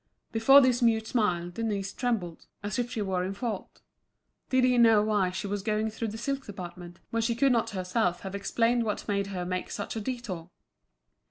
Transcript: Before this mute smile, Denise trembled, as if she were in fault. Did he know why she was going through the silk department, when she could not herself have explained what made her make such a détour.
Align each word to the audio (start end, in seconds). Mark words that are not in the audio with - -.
Before 0.31 0.61
this 0.61 0.81
mute 0.81 1.05
smile, 1.05 1.51
Denise 1.51 1.93
trembled, 1.93 2.47
as 2.63 2.79
if 2.79 2.89
she 2.89 3.03
were 3.03 3.23
in 3.23 3.35
fault. 3.35 3.81
Did 4.49 4.63
he 4.63 4.79
know 4.79 5.03
why 5.03 5.29
she 5.29 5.45
was 5.45 5.61
going 5.61 5.91
through 5.91 6.07
the 6.07 6.17
silk 6.17 6.43
department, 6.43 6.99
when 7.11 7.21
she 7.21 7.35
could 7.35 7.51
not 7.51 7.69
herself 7.69 8.21
have 8.21 8.33
explained 8.33 8.83
what 8.83 9.07
made 9.07 9.27
her 9.27 9.45
make 9.45 9.69
such 9.69 9.95
a 9.95 10.01
détour. 10.01 10.49